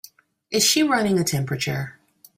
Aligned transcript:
Is 0.49 0.63
she 0.65 0.81
running 0.81 1.19
a 1.19 1.23
temperature? 1.23 1.99